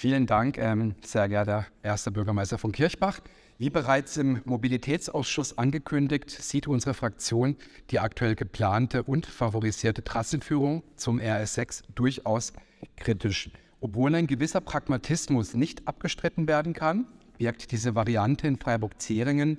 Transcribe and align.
Vielen 0.00 0.26
Dank, 0.26 0.58
ähm, 0.58 0.94
sehr 1.04 1.28
geehrter 1.28 1.66
erster 1.82 2.12
Bürgermeister 2.12 2.56
von 2.56 2.70
Kirchbach. 2.70 3.18
Wie 3.58 3.68
bereits 3.68 4.16
im 4.16 4.42
Mobilitätsausschuss 4.44 5.58
angekündigt, 5.58 6.30
sieht 6.30 6.68
unsere 6.68 6.94
Fraktion 6.94 7.56
die 7.90 7.98
aktuell 7.98 8.36
geplante 8.36 9.02
und 9.02 9.26
favorisierte 9.26 10.04
Trassenführung 10.04 10.84
zum 10.94 11.18
RS6 11.18 11.82
durchaus 11.96 12.52
kritisch. 12.94 13.50
Obwohl 13.80 14.14
ein 14.14 14.28
gewisser 14.28 14.60
Pragmatismus 14.60 15.54
nicht 15.54 15.88
abgestritten 15.88 16.46
werden 16.46 16.74
kann, 16.74 17.08
birgt 17.36 17.72
diese 17.72 17.96
Variante 17.96 18.46
in 18.46 18.56
Freiburg-Zeringen 18.56 19.58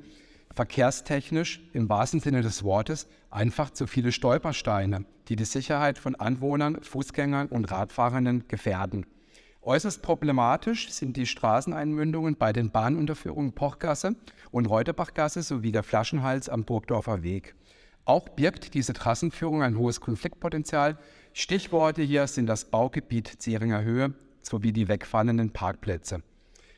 verkehrstechnisch 0.55 1.59
im 1.73 1.89
wahrsten 1.89 2.21
Sinne 2.21 2.43
des 2.43 2.63
Wortes 2.63 3.07
einfach 3.29 3.71
zu 3.71 3.87
viele 3.87 4.13
Stolpersteine, 4.13 5.03
die 5.27 5.35
die 5.35 5.43
Sicherheit 5.43 5.97
von 5.97 6.15
Anwohnern, 6.15 6.81
Fußgängern 6.81 7.47
und 7.47 7.69
Radfahrenden 7.69 8.47
gefährden. 8.47 9.05
Äußerst 9.61 10.01
problematisch 10.01 10.89
sind 10.89 11.17
die 11.17 11.25
Straßeneinmündungen 11.25 12.37
bei 12.37 12.53
den 12.53 12.71
Bahnunterführungen 12.71 13.51
Pochgasse 13.51 14.15
und 14.51 14.67
Reuterbachgasse 14.67 15.43
sowie 15.43 15.73
der 15.73 15.83
Flaschenhals 15.83 16.47
am 16.47 16.63
Burgdorfer 16.63 17.23
Weg. 17.23 17.55
Auch 18.05 18.29
birgt 18.29 18.73
diese 18.73 18.93
Trassenführung 18.93 19.61
ein 19.61 19.77
hohes 19.77 19.99
Konfliktpotenzial. 19.99 20.97
Stichworte 21.33 22.01
hier 22.01 22.25
sind 22.27 22.47
das 22.47 22.65
Baugebiet 22.65 23.27
Zeringer 23.39 23.83
Höhe 23.83 24.13
sowie 24.41 24.71
die 24.71 24.87
wegfallenden 24.87 25.51
Parkplätze. 25.51 26.23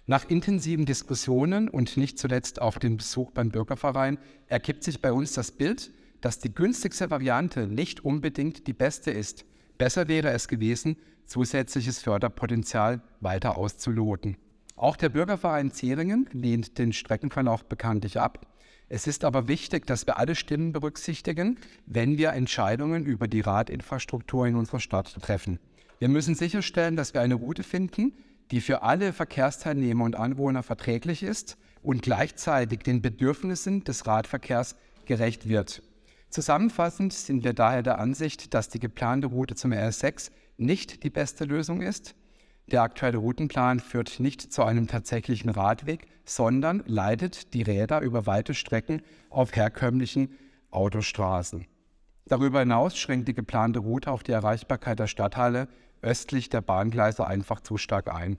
Nach 0.07 0.27
intensiven 0.27 0.85
Diskussionen 0.85 1.69
und 1.69 1.95
nicht 1.95 2.17
zuletzt 2.17 2.61
auf 2.61 2.79
dem 2.79 2.97
Besuch 2.97 3.31
beim 3.31 3.49
Bürgerverein 3.49 4.17
ergibt 4.47 4.83
sich 4.83 5.01
bei 5.01 5.13
uns 5.13 5.33
das 5.33 5.51
Bild, 5.51 5.91
dass 6.19 6.39
die 6.39 6.53
günstigste 6.53 7.11
Variante 7.11 7.67
nicht 7.67 8.03
unbedingt 8.03 8.67
die 8.67 8.73
beste 8.73 9.11
ist. 9.11 9.45
Besser 9.81 10.07
wäre 10.07 10.29
es 10.29 10.47
gewesen, 10.47 10.95
zusätzliches 11.25 12.03
Förderpotenzial 12.03 13.01
weiter 13.19 13.57
auszuloten. 13.57 14.37
Auch 14.75 14.95
der 14.95 15.09
Bürgerverein 15.09 15.71
Zeringen 15.71 16.29
lehnt 16.33 16.77
den 16.77 16.93
Streckenverlauf 16.93 17.65
bekanntlich 17.65 18.19
ab. 18.19 18.45
Es 18.89 19.07
ist 19.07 19.23
aber 19.23 19.47
wichtig, 19.47 19.87
dass 19.87 20.05
wir 20.05 20.19
alle 20.19 20.35
Stimmen 20.35 20.71
berücksichtigen, 20.71 21.57
wenn 21.87 22.19
wir 22.19 22.33
Entscheidungen 22.33 23.07
über 23.07 23.27
die 23.27 23.41
Radinfrastruktur 23.41 24.45
in 24.45 24.55
unserer 24.55 24.81
Stadt 24.81 25.19
treffen. 25.19 25.57
Wir 25.97 26.09
müssen 26.09 26.35
sicherstellen, 26.35 26.95
dass 26.95 27.15
wir 27.15 27.21
eine 27.21 27.33
Route 27.33 27.63
finden, 27.63 28.13
die 28.51 28.61
für 28.61 28.83
alle 28.83 29.13
Verkehrsteilnehmer 29.13 30.03
und 30.03 30.15
Anwohner 30.15 30.61
verträglich 30.61 31.23
ist 31.23 31.57
und 31.81 32.03
gleichzeitig 32.03 32.81
den 32.81 33.01
Bedürfnissen 33.01 33.83
des 33.83 34.05
Radverkehrs 34.05 34.75
gerecht 35.07 35.49
wird. 35.49 35.81
Zusammenfassend 36.31 37.11
sind 37.11 37.43
wir 37.43 37.53
daher 37.53 37.83
der 37.83 37.99
Ansicht, 37.99 38.53
dass 38.53 38.69
die 38.69 38.79
geplante 38.79 39.27
Route 39.27 39.55
zum 39.55 39.73
RS6 39.73 40.31
nicht 40.57 41.03
die 41.03 41.09
beste 41.09 41.43
Lösung 41.43 41.81
ist. 41.81 42.15
Der 42.67 42.83
aktuelle 42.83 43.17
Routenplan 43.17 43.81
führt 43.81 44.21
nicht 44.21 44.53
zu 44.53 44.63
einem 44.63 44.87
tatsächlichen 44.87 45.49
Radweg, 45.49 46.07
sondern 46.23 46.83
leitet 46.85 47.53
die 47.53 47.63
Räder 47.63 47.99
über 47.99 48.27
weite 48.27 48.53
Strecken 48.53 49.01
auf 49.29 49.53
herkömmlichen 49.57 50.29
Autostraßen. 50.69 51.65
Darüber 52.27 52.61
hinaus 52.61 52.97
schränkt 52.97 53.27
die 53.27 53.33
geplante 53.33 53.79
Route 53.79 54.09
auf 54.09 54.23
die 54.23 54.31
Erreichbarkeit 54.31 54.99
der 54.99 55.07
Stadthalle 55.07 55.67
östlich 56.01 56.47
der 56.47 56.61
Bahngleise 56.61 57.27
einfach 57.27 57.59
zu 57.59 57.75
stark 57.75 58.09
ein. 58.09 58.37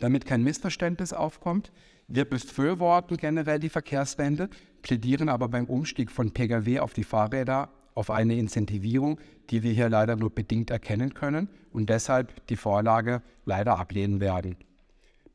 Damit 0.00 0.26
kein 0.26 0.42
Missverständnis 0.42 1.12
aufkommt, 1.12 1.70
wir 2.08 2.24
befürworten 2.24 3.16
generell 3.16 3.60
die 3.60 3.68
Verkehrswende, 3.68 4.50
plädieren 4.82 5.28
aber 5.28 5.48
beim 5.48 5.66
Umstieg 5.66 6.10
von 6.10 6.32
Pkw 6.32 6.80
auf 6.80 6.92
die 6.92 7.04
Fahrräder 7.04 7.68
auf 7.94 8.10
eine 8.10 8.36
Incentivierung, 8.36 9.20
die 9.50 9.62
wir 9.62 9.72
hier 9.72 9.88
leider 9.88 10.16
nur 10.16 10.30
bedingt 10.30 10.70
erkennen 10.70 11.14
können 11.14 11.48
und 11.72 11.90
deshalb 11.90 12.46
die 12.48 12.56
Vorlage 12.56 13.22
leider 13.44 13.78
ablehnen 13.78 14.20
werden. 14.20 14.56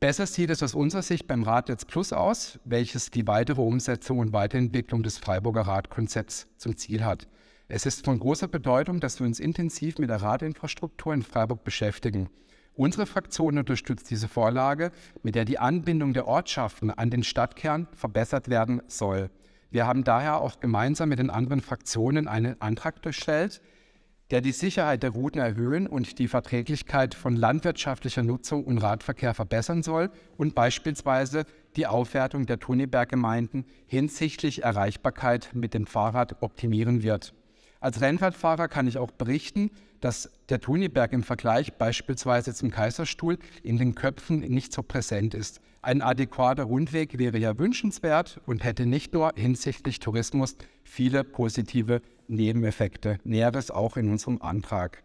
Besser 0.00 0.26
sieht 0.26 0.50
es 0.50 0.62
aus 0.62 0.74
unserer 0.74 1.02
Sicht 1.02 1.26
beim 1.26 1.44
Radnetz 1.44 1.84
Plus 1.84 2.12
aus, 2.12 2.58
welches 2.64 3.10
die 3.10 3.26
weitere 3.26 3.62
Umsetzung 3.62 4.18
und 4.18 4.32
Weiterentwicklung 4.32 5.02
des 5.02 5.16
Freiburger 5.16 5.62
Radkonzepts 5.62 6.48
zum 6.58 6.76
Ziel 6.76 7.04
hat. 7.04 7.28
Es 7.68 7.86
ist 7.86 8.04
von 8.04 8.18
großer 8.18 8.48
Bedeutung, 8.48 9.00
dass 9.00 9.18
wir 9.18 9.26
uns 9.26 9.40
intensiv 9.40 9.98
mit 9.98 10.10
der 10.10 10.20
Radinfrastruktur 10.20 11.14
in 11.14 11.22
Freiburg 11.22 11.64
beschäftigen. 11.64 12.28
Unsere 12.76 13.06
Fraktion 13.06 13.56
unterstützt 13.56 14.10
diese 14.10 14.28
Vorlage, 14.28 14.92
mit 15.22 15.34
der 15.34 15.46
die 15.46 15.58
Anbindung 15.58 16.12
der 16.12 16.28
Ortschaften 16.28 16.90
an 16.90 17.08
den 17.08 17.22
Stadtkern 17.22 17.88
verbessert 17.92 18.50
werden 18.50 18.82
soll. 18.86 19.30
Wir 19.70 19.86
haben 19.86 20.04
daher 20.04 20.42
auch 20.42 20.60
gemeinsam 20.60 21.08
mit 21.08 21.18
den 21.18 21.30
anderen 21.30 21.62
Fraktionen 21.62 22.28
einen 22.28 22.60
Antrag 22.60 23.02
gestellt, 23.02 23.62
der 24.30 24.42
die 24.42 24.52
Sicherheit 24.52 25.02
der 25.02 25.10
Routen 25.10 25.40
erhöhen 25.40 25.86
und 25.86 26.18
die 26.18 26.28
Verträglichkeit 26.28 27.14
von 27.14 27.34
landwirtschaftlicher 27.34 28.22
Nutzung 28.22 28.64
und 28.64 28.78
Radverkehr 28.78 29.32
verbessern 29.32 29.82
soll 29.82 30.10
und 30.36 30.54
beispielsweise 30.54 31.46
die 31.76 31.86
Aufwertung 31.86 32.44
der 32.44 32.58
Tuniberg-Gemeinden 32.58 33.64
hinsichtlich 33.86 34.64
Erreichbarkeit 34.64 35.50
mit 35.54 35.72
dem 35.72 35.86
Fahrrad 35.86 36.42
optimieren 36.42 37.02
wird. 37.02 37.32
Als 37.80 38.02
Rennradfahrer 38.02 38.68
kann 38.68 38.86
ich 38.86 38.98
auch 38.98 39.12
berichten, 39.12 39.70
dass 40.00 40.30
der 40.48 40.60
Tuniberg 40.60 41.12
im 41.12 41.22
Vergleich 41.22 41.74
beispielsweise 41.74 42.54
zum 42.54 42.70
Kaiserstuhl 42.70 43.38
in 43.62 43.78
den 43.78 43.94
Köpfen 43.94 44.40
nicht 44.40 44.72
so 44.72 44.82
präsent 44.82 45.34
ist. 45.34 45.60
Ein 45.82 46.02
adäquater 46.02 46.64
Rundweg 46.64 47.18
wäre 47.18 47.38
ja 47.38 47.58
wünschenswert 47.58 48.40
und 48.46 48.64
hätte 48.64 48.86
nicht 48.86 49.14
nur 49.14 49.32
hinsichtlich 49.36 50.00
Tourismus 50.00 50.56
viele 50.82 51.22
positive 51.22 52.02
Nebeneffekte. 52.28 53.18
Näheres 53.24 53.70
auch 53.70 53.96
in 53.96 54.10
unserem 54.10 54.42
Antrag. 54.42 55.02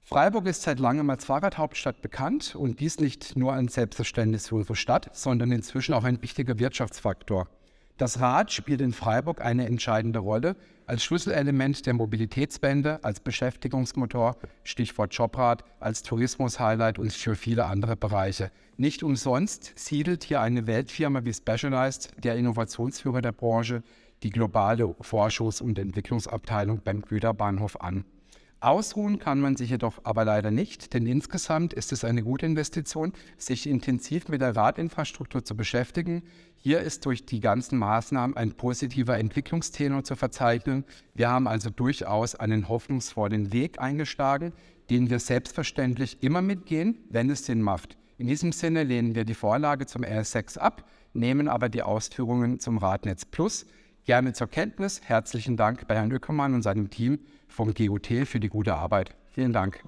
Freiburg 0.00 0.46
ist 0.46 0.62
seit 0.62 0.78
langem 0.78 1.10
als 1.10 1.26
Fahrradhauptstadt 1.26 2.00
bekannt 2.00 2.54
und 2.54 2.80
dies 2.80 2.98
nicht 2.98 3.36
nur 3.36 3.52
ein 3.52 3.68
Selbstverständnis 3.68 4.48
für 4.48 4.54
unsere 4.54 4.76
Stadt, 4.76 5.10
sondern 5.14 5.52
inzwischen 5.52 5.92
auch 5.92 6.04
ein 6.04 6.22
wichtiger 6.22 6.58
Wirtschaftsfaktor. 6.58 7.46
Das 7.98 8.20
Rad 8.20 8.52
spielt 8.52 8.80
in 8.80 8.92
Freiburg 8.92 9.44
eine 9.44 9.66
entscheidende 9.66 10.20
Rolle 10.20 10.54
als 10.86 11.02
Schlüsselelement 11.02 11.84
der 11.84 11.94
Mobilitätswende, 11.94 13.02
als 13.02 13.18
Beschäftigungsmotor, 13.18 14.36
Stichwort 14.62 15.12
Jobrad, 15.14 15.64
als 15.80 16.04
Tourismus-Highlight 16.04 17.00
und 17.00 17.12
für 17.12 17.34
viele 17.34 17.66
andere 17.66 17.96
Bereiche. 17.96 18.52
Nicht 18.76 19.02
umsonst 19.02 19.72
siedelt 19.76 20.22
hier 20.22 20.40
eine 20.40 20.68
Weltfirma 20.68 21.24
wie 21.24 21.34
Specialized, 21.34 22.12
der 22.22 22.36
Innovationsführer 22.36 23.20
der 23.20 23.32
Branche, 23.32 23.82
die 24.22 24.30
globale 24.30 24.84
Forschungs- 25.02 25.60
und 25.60 25.76
Entwicklungsabteilung 25.76 26.82
beim 26.84 27.02
Güterbahnhof 27.02 27.80
an. 27.80 28.04
Ausruhen 28.60 29.20
kann 29.20 29.40
man 29.40 29.54
sich 29.54 29.70
jedoch 29.70 30.00
aber 30.02 30.24
leider 30.24 30.50
nicht, 30.50 30.92
denn 30.92 31.06
insgesamt 31.06 31.72
ist 31.72 31.92
es 31.92 32.04
eine 32.04 32.24
gute 32.24 32.44
Investition, 32.44 33.12
sich 33.36 33.68
intensiv 33.68 34.28
mit 34.28 34.40
der 34.40 34.56
Radinfrastruktur 34.56 35.44
zu 35.44 35.56
beschäftigen. 35.56 36.24
Hier 36.56 36.80
ist 36.80 37.06
durch 37.06 37.24
die 37.24 37.38
ganzen 37.38 37.78
Maßnahmen 37.78 38.36
ein 38.36 38.52
positiver 38.52 39.16
Entwicklungstenor 39.16 40.02
zu 40.02 40.16
verzeichnen. 40.16 40.84
Wir 41.14 41.30
haben 41.30 41.46
also 41.46 41.70
durchaus 41.70 42.34
einen 42.34 42.68
hoffnungsvollen 42.68 43.52
Weg 43.52 43.80
eingeschlagen, 43.80 44.52
den 44.90 45.08
wir 45.08 45.20
selbstverständlich 45.20 46.20
immer 46.24 46.42
mitgehen, 46.42 46.98
wenn 47.10 47.30
es 47.30 47.46
Sinn 47.46 47.62
macht. 47.62 47.96
In 48.16 48.26
diesem 48.26 48.50
Sinne 48.50 48.82
lehnen 48.82 49.14
wir 49.14 49.24
die 49.24 49.34
Vorlage 49.34 49.86
zum 49.86 50.02
RS6 50.02 50.58
ab, 50.58 50.84
nehmen 51.12 51.46
aber 51.46 51.68
die 51.68 51.82
Ausführungen 51.82 52.58
zum 52.58 52.78
Radnetz 52.78 53.24
Plus 53.24 53.66
gerne 54.08 54.32
zur 54.32 54.46
Kenntnis. 54.46 55.02
Herzlichen 55.04 55.58
Dank 55.58 55.86
bei 55.86 55.94
Herrn 55.94 56.10
Öckermann 56.10 56.54
und 56.54 56.62
seinem 56.62 56.88
Team 56.88 57.18
vom 57.46 57.74
GUT 57.74 58.06
für 58.24 58.40
die 58.40 58.48
gute 58.48 58.74
Arbeit. 58.74 59.14
Vielen 59.32 59.52
Dank. 59.52 59.84